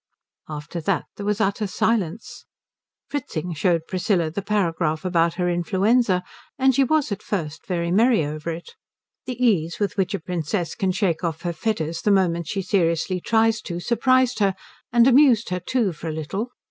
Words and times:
After 0.49 0.81
that 0.81 1.05
there 1.15 1.25
was 1.27 1.39
utter 1.39 1.67
silence. 1.67 2.47
Fritzing 3.07 3.53
showed 3.53 3.85
Priscilla 3.87 4.31
the 4.31 4.41
paragraph 4.41 5.05
about 5.05 5.35
her 5.35 5.47
influenza, 5.47 6.23
and 6.57 6.73
she 6.73 6.83
was 6.83 7.11
at 7.11 7.21
first 7.21 7.67
very 7.67 7.91
merry 7.91 8.25
over 8.25 8.49
it. 8.49 8.71
The 9.27 9.37
ease 9.39 9.79
with 9.79 9.97
which 9.97 10.15
a 10.15 10.19
princess 10.19 10.73
can 10.73 10.91
shake 10.91 11.23
off 11.23 11.43
her 11.43 11.53
fetters 11.53 12.01
the 12.01 12.09
moment 12.09 12.47
she 12.47 12.63
seriously 12.63 13.21
tries 13.21 13.61
to 13.61 13.79
surprised 13.79 14.39
her, 14.39 14.55
and 14.91 15.05
amused 15.05 15.49
her 15.49 15.59
too, 15.59 15.91
for 15.93 16.07
a 16.07 16.11
little. 16.13 16.49